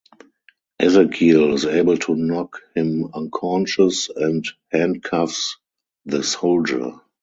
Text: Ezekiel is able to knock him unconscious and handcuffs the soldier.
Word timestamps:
Ezekiel 0.79 1.53
is 1.53 1.63
able 1.65 1.95
to 1.95 2.15
knock 2.15 2.63
him 2.73 3.11
unconscious 3.13 4.09
and 4.09 4.47
handcuffs 4.71 5.57
the 6.05 6.23
soldier. 6.23 6.93